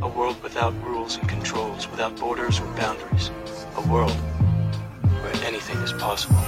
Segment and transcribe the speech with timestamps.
[0.00, 3.32] A world without rules and controls, without borders or boundaries.
[3.76, 6.38] A world where anything is possible.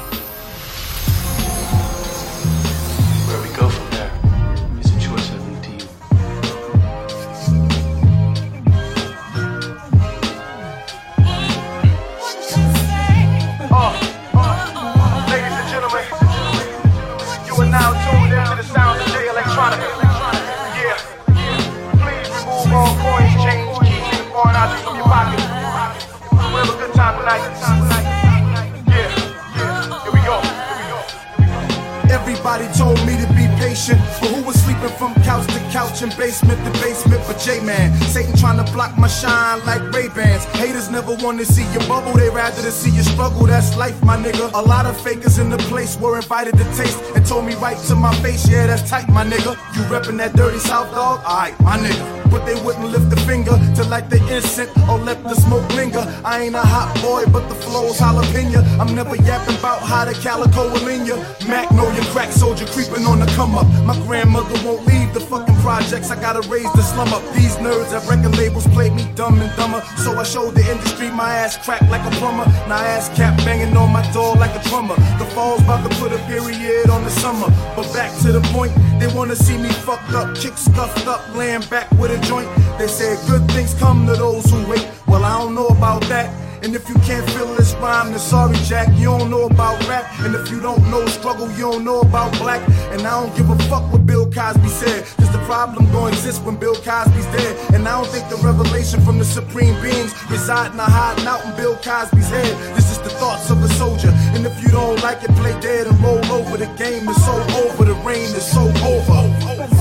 [32.41, 36.11] Everybody told me to be patient, but who was sleeping from couch to couch and
[36.17, 37.23] basement to basement?
[37.27, 40.45] But J-Man, Satan trying to block my shine like Ray-Bans.
[40.57, 43.45] Haters never want to see you bubble, they rather to see you struggle.
[43.45, 44.51] That's life, my nigga.
[44.55, 47.77] A lot of fakers in the place were invited to taste and told me right
[47.89, 49.51] to my face, yeah, that's tight, my nigga.
[49.77, 51.21] You reppin' that dirty South dog?
[51.27, 52.20] Alright, my nigga.
[52.31, 56.05] But they wouldn't lift a finger to light the incense or let the smoke linger.
[56.25, 58.63] I ain't a hot boy, but the flow's jalapeno.
[58.79, 61.17] I'm never yapping about how the calico will in ya.
[61.49, 63.67] Magnolia crack soldier creeping on the come up.
[63.85, 66.11] My grandmother won't leave the fucking projects.
[66.11, 67.23] I gotta raise the slum up.
[67.35, 69.81] These nerds at record labels played me dumb and dumber.
[69.97, 72.47] So I showed the industry my ass cracked like a plumber.
[72.69, 74.97] Now ass cap banging on my door like a drummer.
[75.19, 77.49] The fall's about to put a period on the summer.
[77.77, 81.63] But back to the point, they wanna see me fucked up, kick scuffed up, laying
[81.69, 82.49] back with a joint.
[82.79, 84.87] They said good things come to those who wait.
[85.07, 86.50] Well, I don't know about that.
[86.63, 90.05] And if you can't feel this rhyme, then sorry, Jack, you don't know about rap.
[90.21, 92.61] And if you don't know struggle, you don't know about black.
[92.93, 95.07] And I don't give a fuck what Bill Cosby said.
[95.17, 97.75] Cause the problem don't exist when Bill Cosby's dead.
[97.75, 101.45] And I don't think the revelation from the supreme beings reside in a hiding out
[101.47, 102.77] in Bill Cosby's head.
[102.77, 104.13] This is the thoughts of a soldier.
[104.35, 106.59] And if you don't like it, play dead and roll over.
[106.59, 107.35] The game is so
[107.65, 109.80] over, the rain is so over.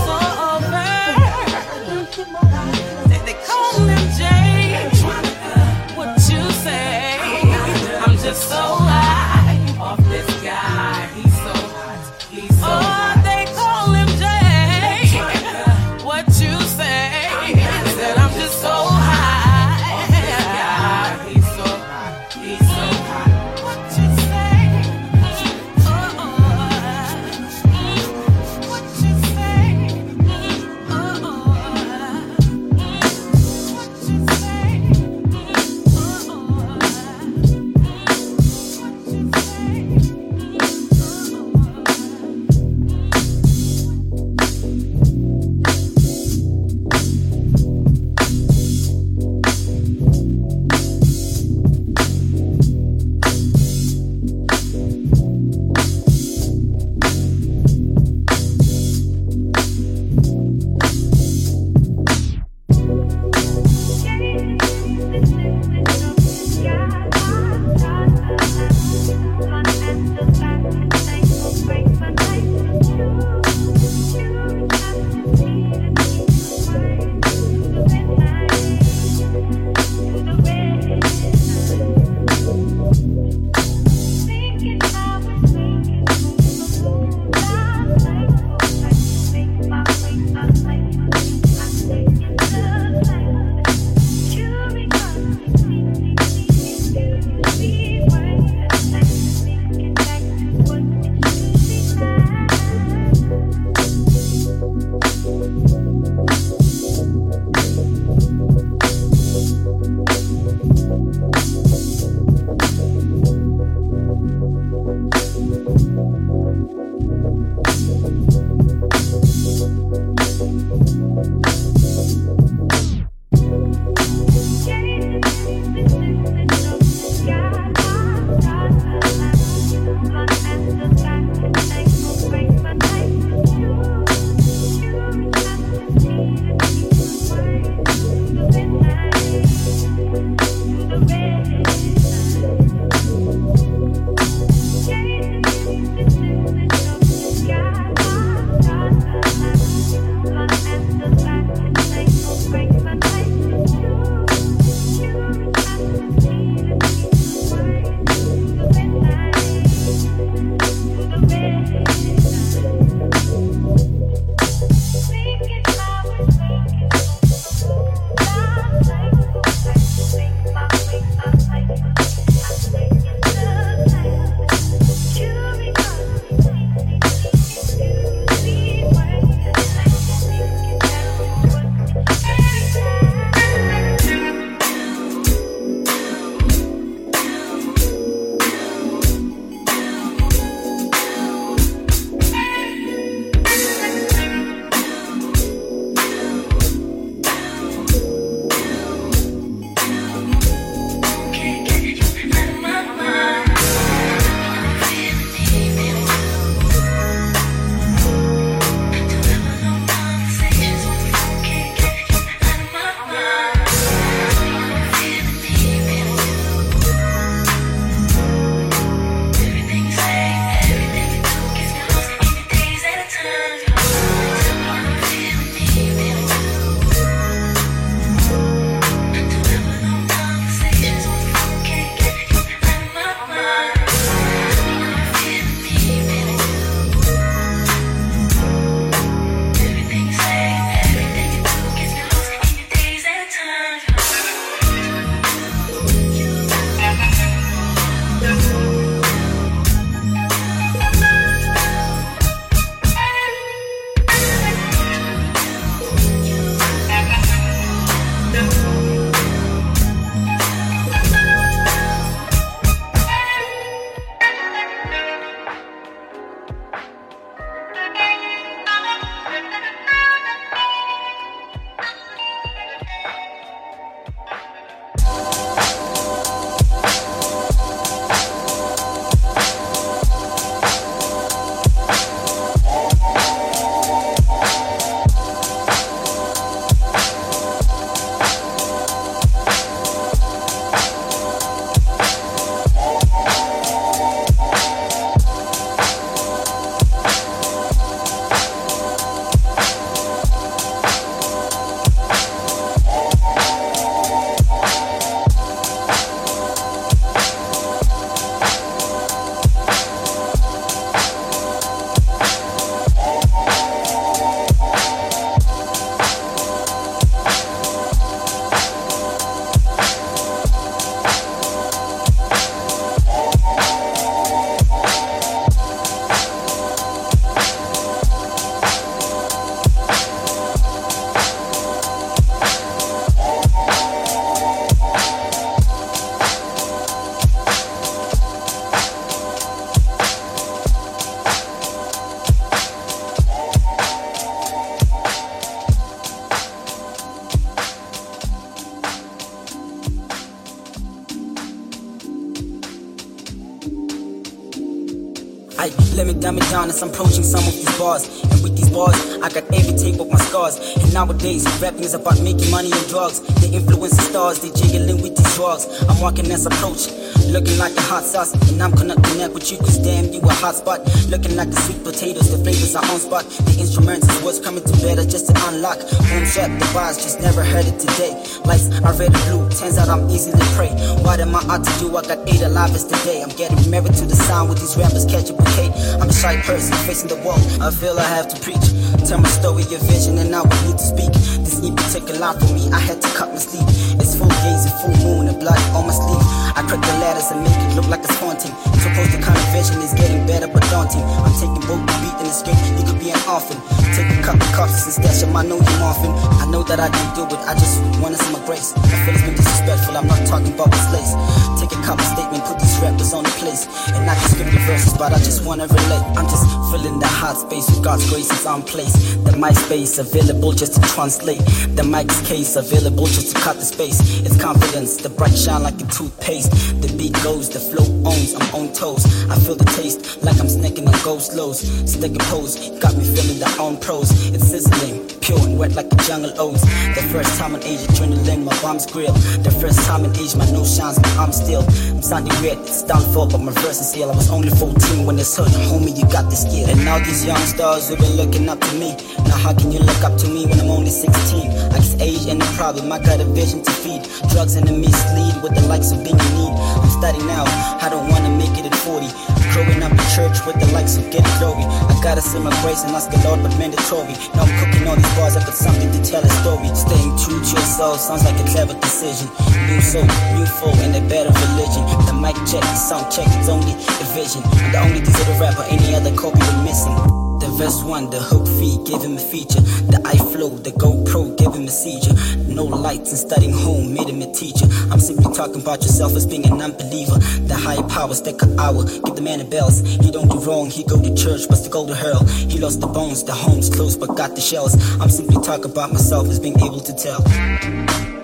[361.70, 363.20] Rapping is about making money and drugs.
[363.42, 365.68] They influence the stars, they jiggling with these drugs.
[365.88, 366.90] I'm walking as approach,
[367.32, 368.34] looking like a hot sauce.
[368.50, 370.82] And I'm gonna connect with you, cause damn, you a hot spot.
[371.10, 373.26] Looking like the sweet potatoes, the flavors are on spot.
[373.46, 375.80] The instruments is what's coming to better just to unlock.
[376.10, 378.14] Boom shot, the bars, just never heard it today.
[378.46, 380.74] Lights are red and blue, turns out I'm easily prey.
[381.06, 381.96] What am I out to do?
[381.96, 383.22] I got eight alive is today.
[383.22, 385.72] I'm getting married to the sound with these rappers catch a bouquet.
[386.02, 387.40] I'm a shy person facing the wall.
[387.62, 388.66] I feel I have to preach.
[389.08, 391.12] Tell my story, your vision, and now we need to speak.
[391.46, 392.70] This EP took a lot for me.
[392.72, 393.66] I had to cut my sleep.
[394.02, 396.26] It's full gaze and full moon and blood on my sleeve.
[396.58, 398.69] I cut the and make it look like it's haunting.
[398.80, 401.04] Suppose the kind of vision is getting better but daunting.
[401.04, 402.60] I'm taking both the beat and the script.
[402.80, 403.60] You could be an orphan.
[403.92, 405.36] Take a couple cups and stash them.
[405.36, 406.12] I know you morphin.
[406.40, 407.42] I know that I can do it.
[407.44, 408.72] I just wanna see my grace.
[408.76, 409.98] I feel it's been disrespectful.
[409.98, 411.14] I'm not talking about this lace.
[411.60, 413.68] Take a couple statement, put these rappers on the place.
[413.92, 416.06] And I can skip the verses, but I just wanna relate.
[416.16, 418.96] I'm just filling the hot space with God's grace is on place.
[419.28, 421.44] The mic space available just to translate.
[421.76, 424.00] The mic's case available just to cut the space.
[424.24, 426.52] It's confidence, the bright shine like a toothpaste.
[426.82, 429.06] The beat goes, the flow owns, I'm on toes.
[429.30, 431.60] I feel the taste like I'm snacking on ghost lows.
[431.90, 434.10] Stick pose, got me feeling the on pros.
[434.34, 436.62] It's sizzling, pure and wet like a jungle oats.
[436.96, 439.14] The first time in age, adrenaline, my bombs grill.
[439.46, 441.64] The first time in age, my nose shines, my arm still.
[441.94, 444.12] I'm sounding red, it's downfall, but my verse is ill.
[444.12, 446.70] I was only 14 when it's hurt, homie, you got this skill.
[446.70, 448.96] And now these young stars who've been looking up to me.
[449.28, 451.52] Now how can you look up to me when I'm only 16?
[451.52, 454.04] I guess age ain't a problem, I got a vision to feed.
[454.32, 456.54] Drugs and the mislead with the likes of being in need.
[456.82, 457.46] I'm studying now,
[457.82, 459.08] I don't wanna make it at 40.
[459.54, 461.64] Growing up in church with the likes of getting glory.
[461.64, 464.16] I gotta say my grace and ask the Lord, but mandatory.
[464.36, 466.70] Now I'm cooking all these bars, I got something to tell a story.
[466.74, 469.28] Staying true to yourself sounds like a clever decision.
[469.68, 471.84] New soul, new foe, and a better religion.
[472.08, 474.42] The mic check, the sound check, it's only a vision.
[474.64, 477.19] And the only the rapper, any other copy we're missing.
[477.60, 479.60] The verse one, the hook feed, give him a feature.
[479.92, 482.16] The eye flow, the GoPro, give him a seizure.
[482.48, 484.66] No lights and studying home, made him a teacher.
[484.90, 487.20] I'm simply talking about yourself as being an unbeliever.
[487.20, 489.82] The high powers stick an hour, give the man a bells.
[489.82, 492.24] He don't do wrong, he go to church, but to go to hell.
[492.48, 494.80] He lost the bones, the home's closed, but got the shells.
[495.02, 498.19] I'm simply talking about myself as being able to tell.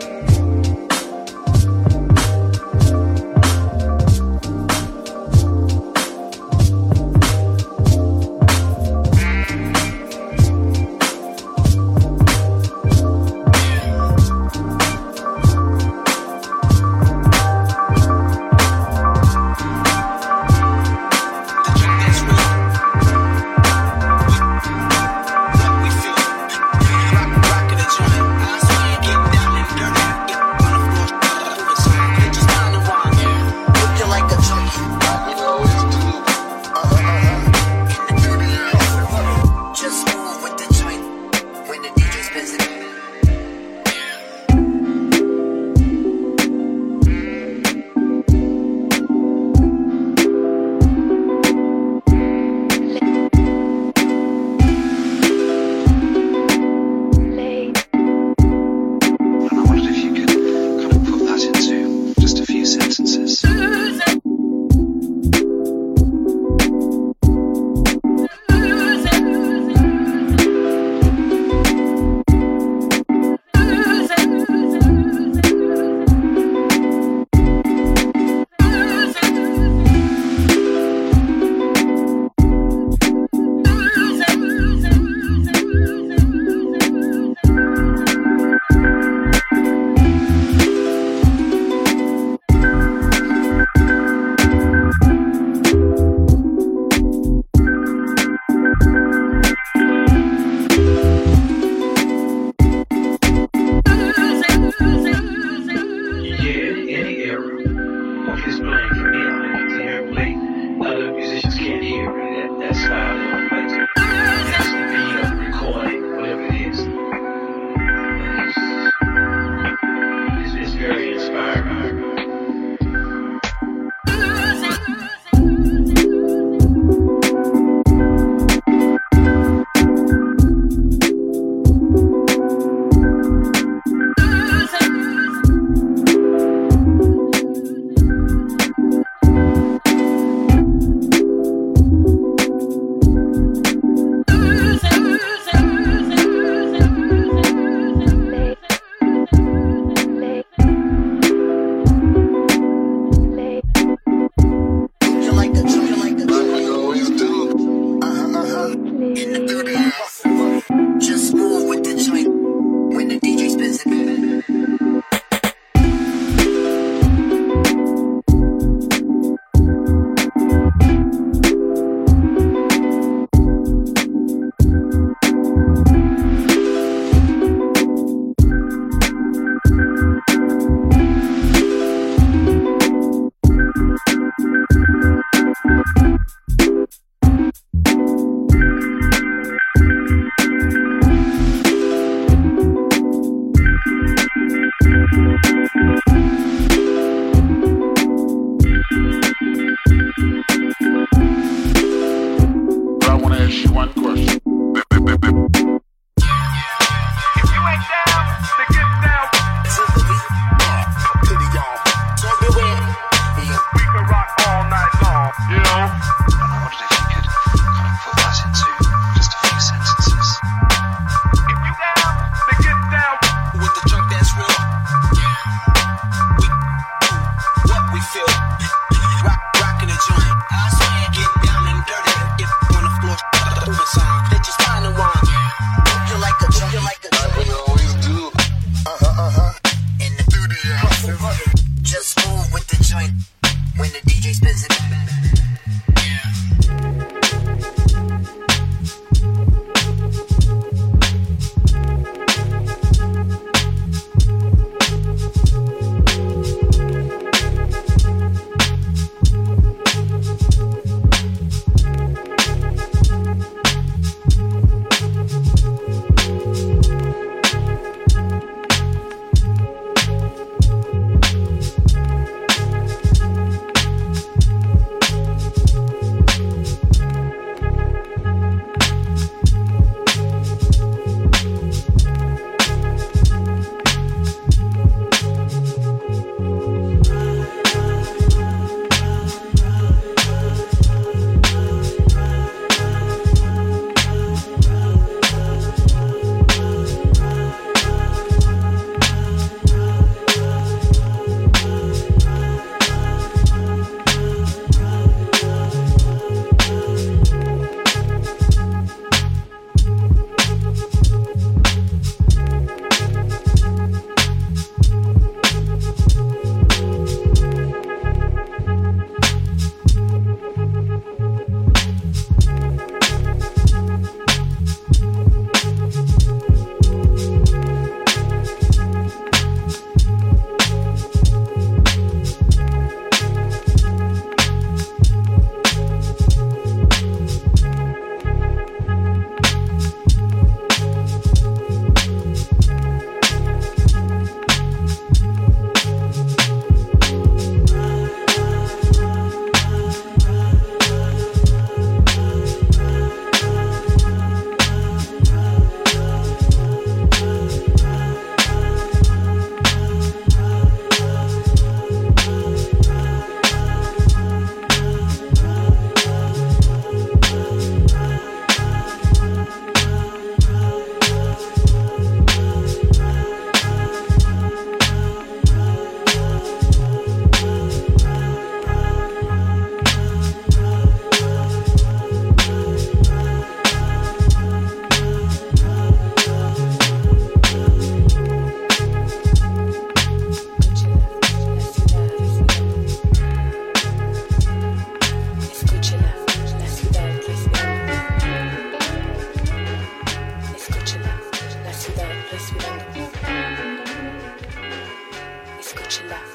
[405.76, 406.32] you left.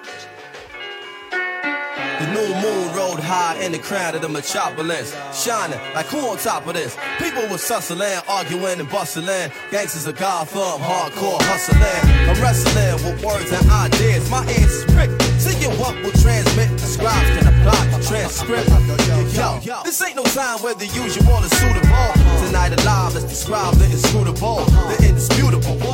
[2.20, 6.36] The new moon rode high in the crown of the metropolis, shining like who on
[6.36, 6.94] top of this?
[7.18, 9.50] People were tussling, arguing and bustling.
[9.70, 11.80] Gangsters of Gotham, hardcore hustling.
[12.28, 14.28] I'm wrestling with words and ideas.
[14.30, 16.68] My ears is pricked, seeing what will transmit.
[16.76, 18.68] The scribes can apply the transcript.
[19.32, 22.12] Yo, yo, this ain't no time where the usual is suitable.
[22.44, 24.60] Tonight alive is described the inscrutable,
[24.92, 25.89] the indisputable.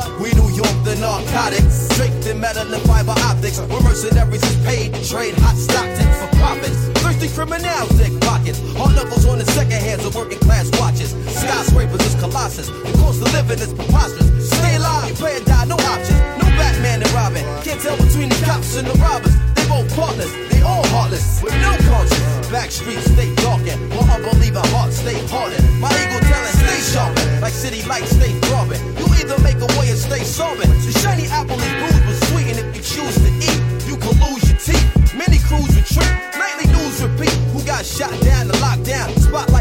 [0.87, 3.59] The narcotics, draped in metal and fiber optics.
[3.59, 6.79] Where mercenaries is paid to trade hot stock tips for profits.
[7.03, 8.61] Thirsty criminals, dick pockets.
[8.77, 11.11] Hard knuckles on the second hands of working class watches.
[11.27, 12.67] Skyscrapers is colossus.
[12.69, 14.49] The cost of living is preposterous.
[14.49, 16.26] Stay alive, play or die, no options.
[17.03, 17.63] And.
[17.63, 19.35] Can't tell between the cops and the robbers.
[19.53, 22.47] They both partners, they all heartless, with no conscience.
[22.49, 25.61] Back streets stay darkened, while unbelieving hearts stay hardened.
[25.79, 28.81] My ego talent stay sharpened, like city lights stay throbbing.
[28.97, 30.71] You either make a way or stay solvent.
[30.85, 34.15] The shiny apple is bruised but sweet, and if you choose to eat, you can
[34.23, 34.87] lose your teeth.
[35.13, 37.33] Many crews retreat, nightly news repeat.
[37.53, 39.09] Who got shot down and locked down?
[39.17, 39.56] Spotlight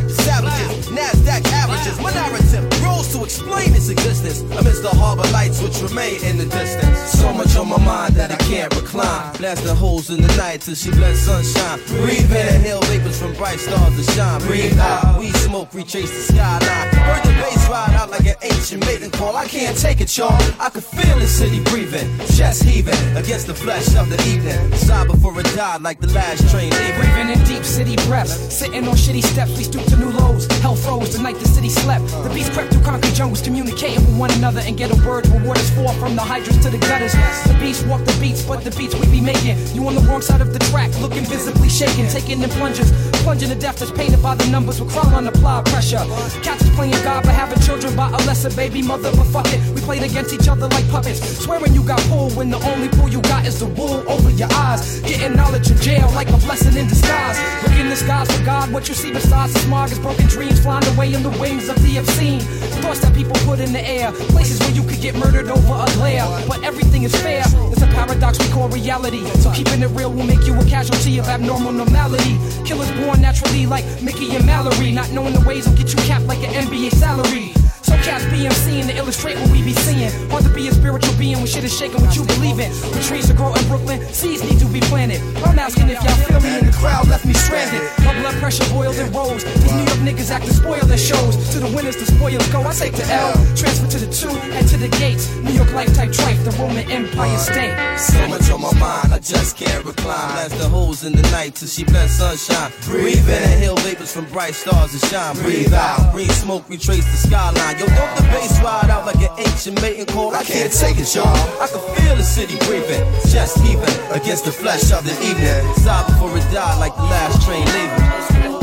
[3.16, 6.98] to explain its existence amidst the harbor lights which remain in the distance.
[7.18, 9.32] So much on my mind that I can't recline.
[9.36, 11.80] Blasting holes in the night till she bless sunshine.
[12.02, 14.40] Breathe in, inhale vapors from bright stars to shine.
[14.42, 16.88] Breathe out, we smoke, retrace the skyline.
[17.08, 19.34] Heard the bass ride out like an ancient maiden call.
[19.36, 20.36] I can't take it, y'all.
[20.60, 24.60] I can feel the city breathing, chest heaving against the flesh of the evening.
[24.74, 27.00] Sigh before it died like the last train leaving.
[27.00, 30.46] Breathing in deep city breaths, sitting on shitty steps, we stoop to new lows.
[30.60, 32.06] Hell froze the night the city slept.
[32.08, 35.42] The beast crept through concrete jungles, communicating with one another and get a word where
[35.44, 37.12] waters fall from the hydrants to the gutters.
[37.46, 39.58] The beast walk the beats, but the beats we be making.
[39.74, 42.90] You on the wrong side of the track, looking visibly shaken, taking the plungers,
[43.22, 44.80] plunging to death that's painted by the numbers.
[44.80, 46.04] We crawl on apply pressure.
[46.42, 49.10] Cats is playing God, but having children by a lesser baby mother.
[49.16, 51.20] But fuck it, we played against each other like puppets.
[51.44, 54.48] Swearing you got pulled when the only pull you got is the wool over your
[54.52, 55.00] eyes.
[55.00, 57.38] Getting knowledge in jail like a blessing in disguise.
[57.62, 60.60] Look in the skies for God, what you see besides the smog is broken dreams
[60.60, 62.40] flying away in the wings of the obscene.
[62.82, 65.86] Thoughts that people put in the air, places where you could get murdered over a
[65.96, 66.26] glare.
[66.46, 69.24] But everything is fair, it's a paradox we call reality.
[69.40, 72.38] So keeping it real will make you a casualty of abnormal normality.
[72.64, 76.26] Killers born naturally like Mickey and Mallory, not knowing the ways will get you capped
[76.26, 77.65] like an NBA salary.
[77.86, 80.10] So cats BMCing to illustrate what we be seeing.
[80.28, 82.72] Hard to be a spiritual being when shit is shaking what you believe in.
[82.90, 85.22] When trees to grow in Brooklyn, seeds need to be planted.
[85.46, 87.86] I'm asking if y'all feel me in the crowd left me stranded.
[88.04, 89.44] My blood pressure boiled and rose.
[89.44, 91.38] These New York niggas acting spoiled and shows.
[91.54, 92.66] To the winners, the spoilers go.
[92.66, 95.30] I take the L, transfer to the two, and to the gates.
[95.46, 97.70] New York life type trife, the Roman Empire state.
[97.98, 100.34] So much on my mind, I just can't recline.
[100.34, 102.72] Blast the holes in the night till she bless sunshine.
[102.82, 105.36] Breathe in, inhale vapors from bright stars that shine.
[105.36, 107.75] Breathe out, breathe smoke, retrace the skyline.
[107.78, 110.34] Yo, don't the bass ride out like an ancient mating call?
[110.34, 111.26] I can't take it, y'all.
[111.60, 115.62] I can feel the city breathing, chest heaving against the flesh of the evening.
[115.84, 118.04] Sigh before it die like the last train leaving.
[118.44, 118.58] Yo,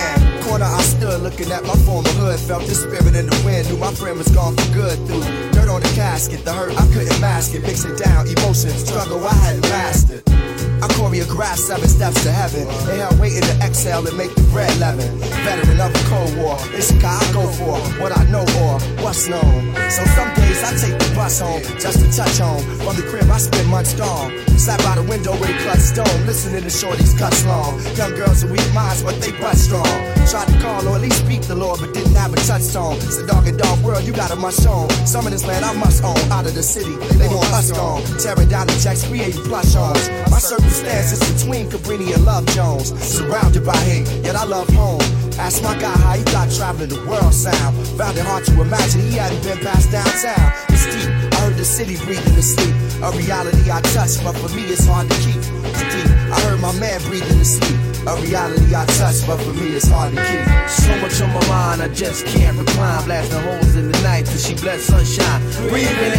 [1.33, 2.38] looking at my former hood.
[2.40, 4.97] Felt the spirit in the wind, knew my friend was gone for good.
[5.07, 7.62] Through dirt on the casket, the hurt I couldn't mask it.
[7.62, 10.41] Mixing down emotions, struggle I hadn't mastered.
[10.83, 12.66] I choreographed seven steps to heaven.
[12.90, 15.16] Inhale, waiting to exhale and make the bread leaven.
[15.47, 17.79] Veteran of the Cold War, it's a guy I go for.
[18.03, 19.75] What I know or what's known.
[19.95, 22.62] So some days I take the bus home just to touch home.
[22.83, 24.35] From the crib, I spend months gone.
[24.59, 27.79] Sat by the window with a clutch stone, listening to shorties cuts long.
[27.95, 29.87] Young girls with weak minds, but they butt strong.
[30.27, 32.97] Tried to call or at least speak the Lord, but didn't have a touchstone.
[33.07, 34.90] It's a dog and dog world, you got a must own.
[35.07, 36.18] Some of this land I must own.
[36.31, 38.03] Out of the city, they want us gone.
[38.18, 40.11] Tearing down the checks, creating plush homes.
[40.31, 40.38] My
[40.73, 42.93] circumstances between Cabrini and Love Jones.
[43.03, 45.01] Surrounded by hate, yet I love home.
[45.39, 47.77] Ask my guy how he thought traveling the world sound.
[47.99, 50.53] Found it hard to imagine he hadn't been past downtown.
[50.69, 52.75] It's deep, I heard the city breathing to sleep.
[53.03, 55.37] A reality I touch, but for me it's hard to keep.
[55.37, 57.79] It's deep, I heard my man breathing to sleep.
[58.07, 60.45] A reality I touch, but for me it's hard to keep.
[60.69, 63.05] So much on my mind, I just can't recline.
[63.05, 65.41] Blasting holes in the night till she bless sunshine.
[65.69, 66.13] Breathing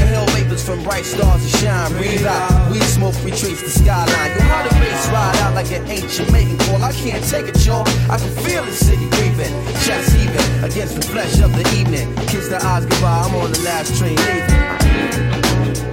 [0.81, 1.91] bright stars to shine.
[1.93, 4.31] Breathe out, we smoke, retrace the skyline.
[4.36, 6.81] Yo, how the bass ride out like an ancient mating call.
[6.83, 7.88] I can't take it, y'all.
[8.09, 9.53] I can feel the city breathing,
[9.86, 12.13] chest heaving against the flesh of the evening.
[12.27, 15.92] Kiss the eyes goodbye, I'm on the last train leaving.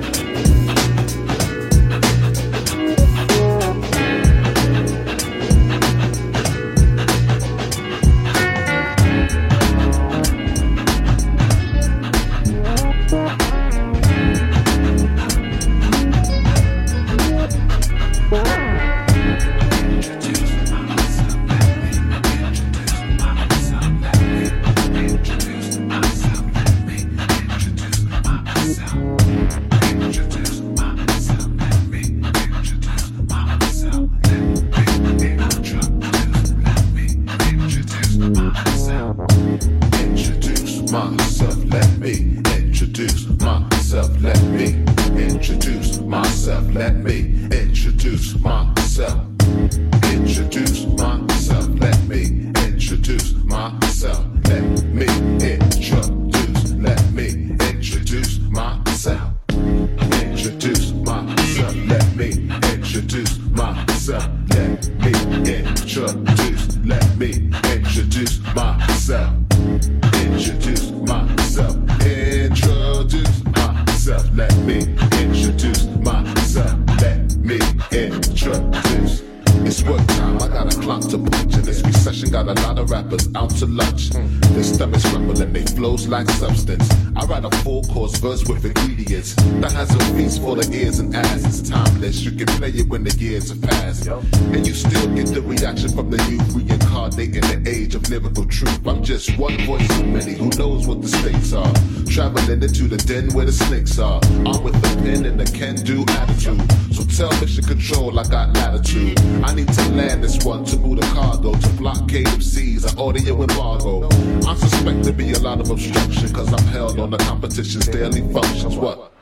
[102.21, 106.05] Traveling into the den where the snakes are I'm with the pen and the can-do
[106.21, 106.61] attitude
[106.93, 111.01] So tell mission control I got latitude I need to land this one to move
[111.01, 114.07] the cargo to blockade of seas, an audio embargo.
[114.47, 118.21] I suspect to be a lot of obstruction, cause I'm held on the competition's daily
[118.35, 118.77] functions.
[118.77, 119.15] What?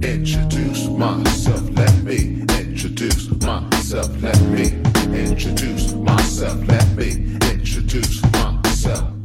[0.00, 4.80] Introduce myself, let me introduce myself, let me
[5.12, 9.15] introduce myself, let me introduce myself.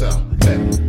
[0.00, 0.79] Myself, let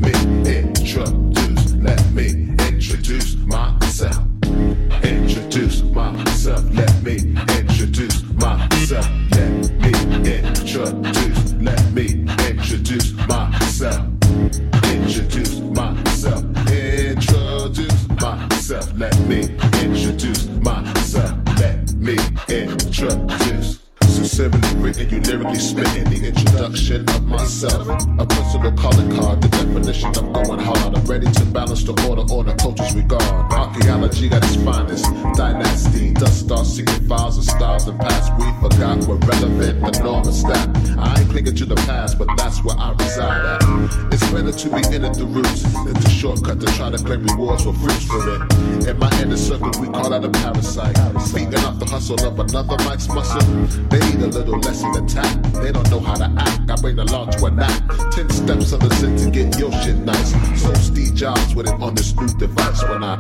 [46.22, 48.88] shortcut to try to claim rewards for fruits for it.
[48.88, 50.96] In my inner circle, we call that a parasite.
[51.34, 53.42] Feeding off the hustle of another Mike's muscle.
[53.90, 55.42] They need a little lesson to tap.
[55.64, 56.70] They don't know how to act.
[56.70, 57.74] I bring the law to a nap.
[58.12, 60.32] Ten steps of the sin to get your shit nice.
[60.62, 63.16] So Steve Jobs with it on this new device when I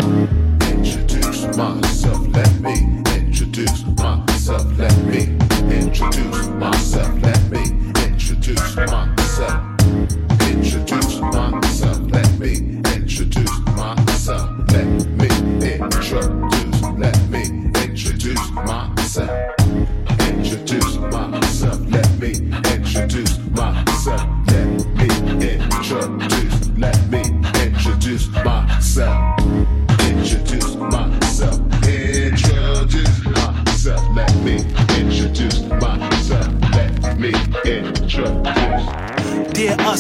[0.69, 2.27] introduce myself.
[2.27, 4.77] Let me introduce myself.
[4.77, 5.23] Let me
[5.73, 7.11] introduce myself.
[7.23, 7.63] Let me
[8.05, 9.70] introduce myself.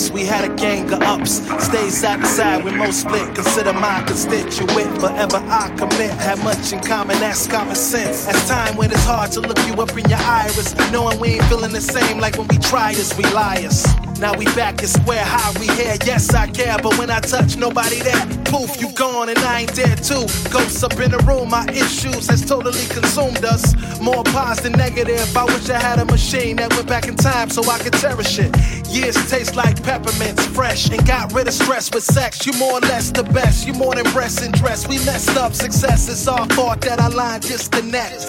[0.01, 1.41] Us, we had a gang of ups.
[1.63, 3.33] Stay side to side with most split.
[3.35, 4.99] Consider my constituent.
[4.99, 6.11] Forever I commit.
[6.11, 8.27] Have much in common, that's common sense.
[8.27, 10.75] As time when it's hard to look you up in your iris.
[10.91, 13.85] Knowing we ain't feeling the same like when we try this, we liars.
[14.19, 15.97] Now we back and square high, we here.
[16.05, 18.23] Yes, I care, but when I touch, nobody there.
[18.45, 20.27] Poof, you gone and I ain't there too.
[20.51, 23.73] Ghosts up in the room, my issues has totally consumed us.
[23.99, 25.35] More positive than negative.
[25.35, 28.37] I wish I had a machine that went back in time so I could cherish
[28.37, 28.51] it.
[28.87, 32.45] Years taste like peppermints, fresh, and got rid of stress with sex.
[32.45, 33.67] You more or less the best.
[33.67, 34.87] You more than breast and dress.
[34.87, 35.53] We messed up.
[35.53, 38.21] Success is our fault that our line disconnect.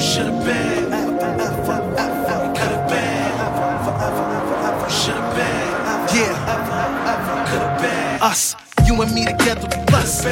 [0.00, 0.90] Should've been.
[2.56, 3.36] Could've been.
[5.36, 5.66] Been.
[6.16, 6.34] Yeah.
[7.50, 8.22] Could've been.
[8.22, 10.24] Us, you and me together, we plus.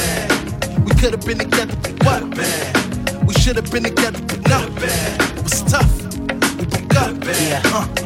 [0.87, 3.27] We could've been together, but what?
[3.27, 4.61] We should've been together, but no.
[4.79, 5.93] It was tough.
[6.57, 7.25] We broke up.
[7.25, 7.61] Yeah.
[7.67, 8.04] Uh.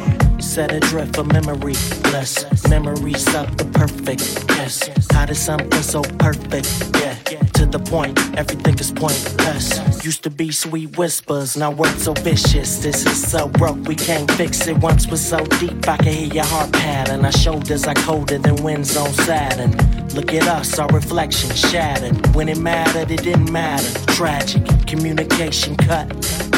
[0.59, 1.71] Set adrift for memory,
[2.03, 4.43] bless memories of the perfect.
[4.57, 6.67] Yes, how did something so perfect?
[6.99, 7.13] Yeah,
[7.53, 10.03] to the point, everything is pointless.
[10.03, 12.83] Used to be sweet whispers, now words so vicious.
[12.83, 14.77] This is so broke, we can't fix it.
[14.79, 17.23] Once was so deep, I can hear your heart pattern.
[17.23, 19.71] Our shoulders are colder than winds on Saturn.
[20.09, 22.35] Look at us, our reflection shattered.
[22.35, 24.05] When it mattered, it didn't matter.
[24.07, 26.11] Tragic, communication cut.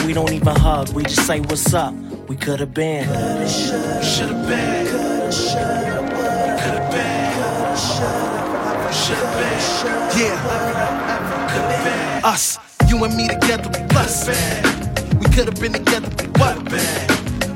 [0.07, 1.93] We don't even hug, we just say what's up.
[2.31, 3.03] We could have been.
[3.45, 4.87] Should've been.
[4.87, 5.27] Could've
[6.89, 7.75] been.
[8.93, 9.59] Should've been.
[10.17, 10.31] Yeah.
[12.23, 14.29] Us, you and me together, we plus.
[15.19, 16.71] We could've been together, but what?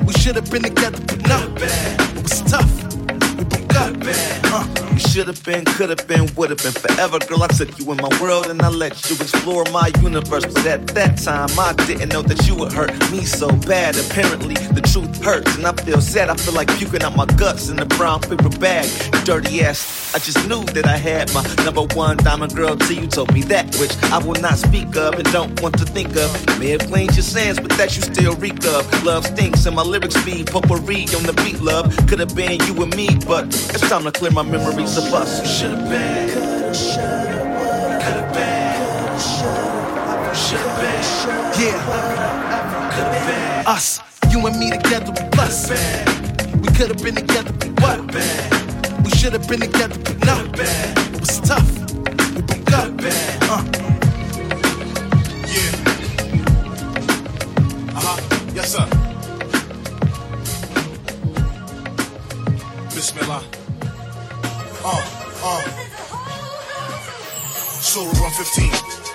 [0.06, 1.54] We should have been together, but no.
[1.56, 2.70] It was tough.
[3.38, 4.45] We broke up.
[4.96, 7.18] We should have been, could have been, would have been forever.
[7.18, 10.46] Girl, I took you in my world and I let you explore my universe.
[10.46, 13.98] But at that time, I didn't know that you would hurt me so bad.
[13.98, 16.30] Apparently, the truth hurts and I feel sad.
[16.30, 18.88] I feel like puking out my guts in a brown paper bag.
[19.26, 20.14] Dirty ass.
[20.14, 23.42] I just knew that I had my number one diamond girl till you told me
[23.42, 26.28] that, which I will not speak of and don't want to think of.
[26.48, 29.04] You may have claimed your sins, but that you still reek of.
[29.04, 31.94] Love stinks and my lyrics be potpourri on the beat, love.
[32.08, 34.42] Could have been you and me, but it's time to clear my
[34.86, 35.40] memories of us.
[35.40, 36.28] You should have been.
[36.28, 39.18] Could have been.
[40.34, 41.02] Should have been.
[41.60, 41.78] Yeah.
[42.92, 43.66] Could have been.
[43.66, 44.00] Us.
[44.30, 45.70] You and me together, we plus.
[46.60, 48.14] We could have been together, but what?
[49.04, 50.44] We should have been together, but no.
[50.54, 51.70] It was tough.
[52.36, 52.90] We broke up.
[53.48, 53.62] Uh.
[55.46, 55.72] Yeah.
[57.94, 58.18] Uh huh.
[58.54, 58.86] Yes, sir.
[62.94, 63.55] Bismillah.
[67.96, 69.05] Surah 115.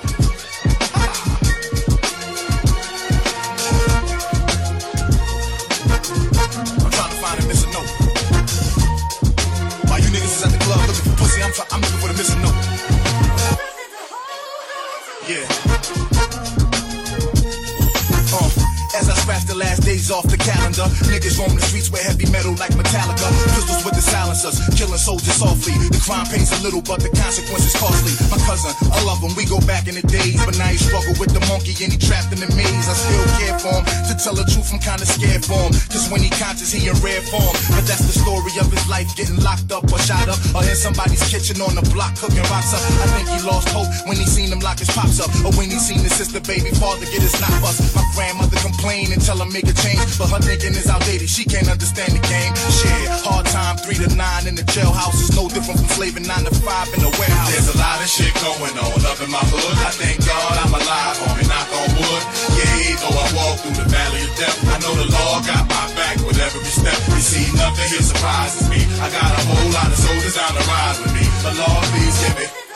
[20.79, 23.27] Niggas roam the streets with heavy metal like Metallica.
[23.55, 25.75] Pistols with the silencers, killing soldiers softly.
[25.91, 28.15] The crime pays a little, but the consequences costly.
[28.31, 30.39] My cousin, I love him, we go back in the days.
[30.45, 32.88] But now he struggle with the monkey and he trapped in the maze.
[32.88, 33.84] I still care for him.
[34.07, 35.73] To tell the truth, I'm kinda scared for him.
[35.91, 37.51] Cause when he conscious, he in rare form.
[37.73, 40.39] But that's the story of his life, getting locked up or shot up.
[40.55, 42.84] Or in somebody's kitchen on the block cooking rocks up.
[43.01, 45.31] I think he lost hope when he seen him lock his pops up.
[45.43, 47.81] Or when he seen his sister baby father get his knot bust.
[47.95, 49.99] My grandmother complain and tell him make a change.
[50.17, 52.54] But her thinking is outdated, she can't understand the game.
[52.69, 56.45] Shit, hard time, three to nine in the jailhouse is no different from slaving nine
[56.45, 57.50] to five in the warehouse.
[57.50, 59.78] There's a lot of shit going on up in my hood.
[59.82, 62.24] I thank God I'm alive, homie, knock on wood.
[62.62, 65.86] Yeah, though I walk through the valley of death, I know the law got my
[65.97, 66.97] back with every step.
[67.10, 68.86] You see, nothing here surprises me.
[69.02, 71.26] I got a whole lot of soldiers down the rise with me.
[71.41, 72.70] The Lord, please give me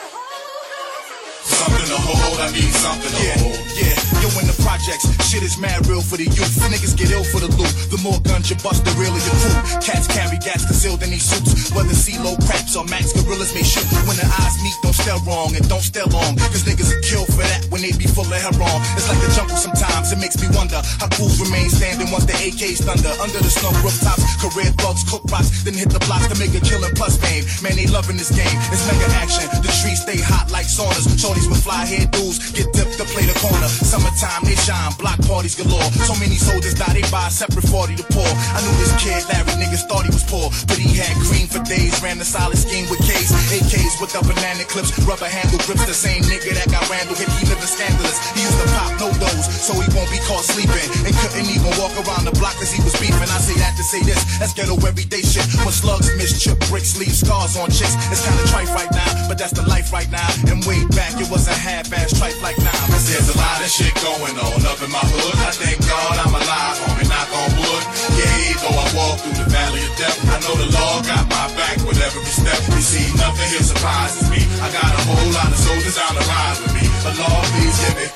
[1.56, 2.38] something to hold.
[2.40, 3.58] I need something to Yeah, hold.
[3.76, 6.54] yeah, yo, in the projects, shit is mad real for the youth.
[6.68, 7.72] Niggas get ill for the loot.
[7.90, 9.56] The more guns you bust, the realer your crew.
[9.80, 11.70] Cats carry gas concealed in these suits.
[11.72, 13.86] Whether CeeLo craps or Max gorillas may shoot.
[14.04, 16.36] When the eyes meet, don't stare wrong and don't stare long.
[16.52, 18.80] Cause niggas are killed for that when they be full of heroin.
[18.98, 22.36] It's like the jungle sometimes, it makes me wonder how fools remain standing once the
[22.36, 23.12] AK's thunder.
[23.22, 26.60] Under the snow rooftops, career thugs cook rocks, then hit the blocks to make a
[26.60, 27.46] killing plus fame.
[27.62, 28.50] Man, they loving this game.
[28.74, 29.46] It's mega action.
[29.62, 31.06] The trees stay hot like saunas.
[31.46, 33.68] With fly head dudes get dipped to play the corner.
[33.68, 34.92] Summertime, they shine.
[34.98, 35.86] Block parties galore.
[36.06, 38.26] So many soldiers die, they buy a separate 40 to pour.
[38.26, 40.50] I knew this kid, Larry, niggas thought he was poor.
[40.66, 43.30] But he had green for days, ran the solid scheme with K's.
[43.54, 45.84] AKs with the banana clips, rubber handle grips.
[45.86, 48.18] The same nigga that got Randall hit, he living scandalous.
[48.34, 50.88] He used to pop no dose, so he won't be caught sleeping.
[51.06, 53.30] And couldn't even walk around the block cause he was beefing.
[53.30, 55.46] I say that to say this, that's ghetto everyday shit.
[55.62, 57.94] When slugs miss chip bricks, leave scars on chicks.
[58.10, 60.28] It's kinda trite right now, but that's the life right now.
[60.48, 62.72] And way back, it was a half-ass tripe like now.
[62.88, 65.36] There's a lot of shit going on up in my hood.
[65.44, 67.84] I thank God I'm alive, homie, knock on wood.
[68.16, 71.46] Yeah, though I walk through the valley of death, I know the law got my
[71.52, 72.56] back with every step.
[72.72, 74.40] You see, nothing here surprises me.
[74.64, 76.84] I got a whole lot of soldiers on the ride with me.
[77.04, 78.06] But Lord, please give me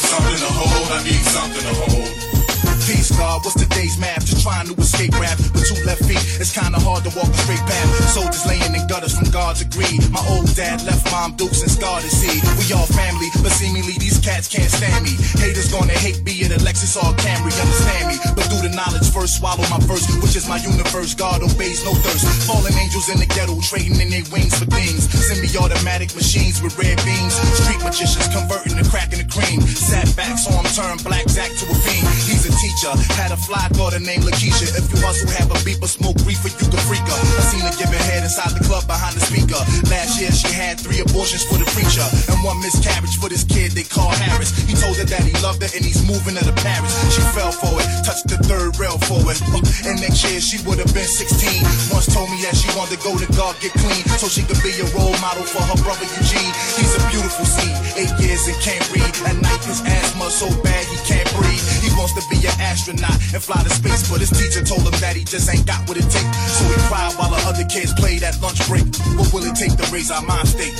[0.00, 0.88] something to hold.
[0.88, 2.31] I need something to hold.
[2.82, 4.26] Peace, God, what's today's math?
[4.26, 6.18] Just trying to escape rap with two left feet.
[6.42, 7.88] It's kinda hard to walk a straight path.
[8.10, 10.02] Soldiers laying in gutters from God's agree.
[10.10, 12.42] My old dad left mom dukes and scarred to see.
[12.58, 15.14] We all family, but seemingly these cats can't stand me.
[15.38, 18.16] Haters gonna hate me in a Lexus or Camry, understand me.
[18.34, 21.14] But through the knowledge first, swallow my verse, which is my universe.
[21.14, 22.26] God obeys no thirst.
[22.50, 25.06] Fallen angels in the ghetto, trading in their wings for things.
[25.06, 27.34] Semi-automatic machines with red beams.
[27.62, 29.62] Street magicians converting the crack in the cream.
[29.62, 32.08] Sat back, saw him turn black Zack to a fiend.
[32.26, 32.81] He's a teacher.
[32.82, 34.66] Had a fly daughter named Lakeisha.
[34.74, 37.14] If you hustle, have a beeper, smoke reefer, you can freak her.
[37.14, 39.62] I seen her giving head inside the club behind the speaker.
[39.86, 43.78] Last year she had three abortions for the preacher and one miscarriage for this kid
[43.78, 44.50] they call Harris.
[44.66, 46.90] He told her that he loved her and he's moving her to Paris.
[47.14, 49.38] She fell for it, touched the third rail, for it.
[49.86, 51.94] and next year she would have been 16.
[51.94, 54.58] Once told me that she wanted to go to God, get clean, so she could
[54.66, 56.50] be a role model for her brother Eugene.
[56.74, 59.06] He's a beautiful seed, eight years and can't read.
[59.22, 61.62] At night his asthma so bad he can't breathe.
[61.78, 64.94] He wants to be an astronaut and fly to space, but his teacher told him
[65.02, 66.38] that he just ain't got what it takes.
[66.56, 68.86] So he cried while the other kids played at lunch break.
[69.18, 70.74] What will it take to raise our mind state?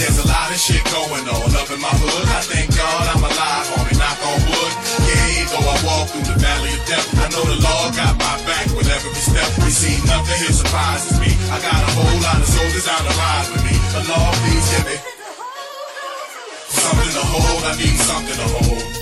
[0.00, 2.26] There's a lot of shit going on up in my hood.
[2.32, 4.72] I thank God I'm alive, homie, knock on wood.
[5.04, 8.34] Yeah, though I walk through the valley of death, I know the Lord got my
[8.48, 9.48] back with every step.
[9.60, 11.30] You see, nothing here surprises me.
[11.52, 13.76] I got a whole lot of soldiers out to ride with me.
[13.92, 14.96] The Lord, please give me
[16.70, 17.62] something to hold.
[17.66, 18.99] I need something to hold.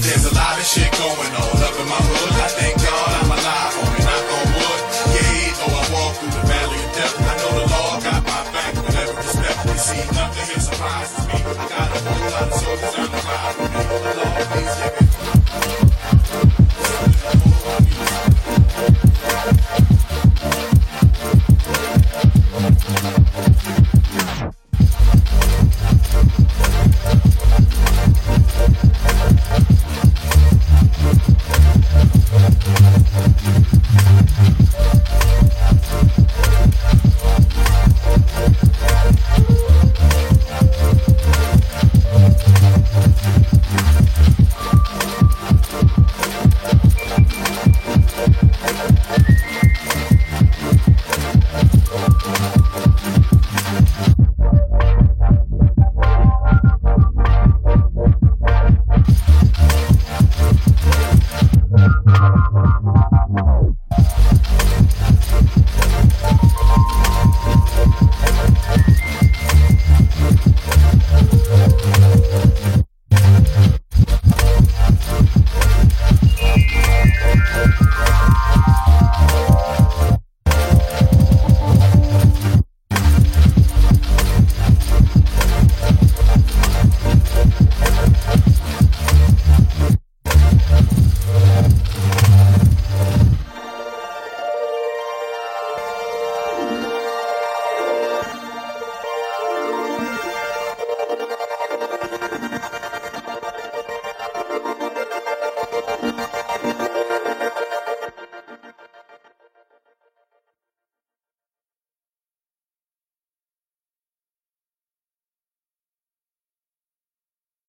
[0.00, 2.32] There's a lot of shit going on up in my hood.
[2.40, 3.87] I thank God I'm alive.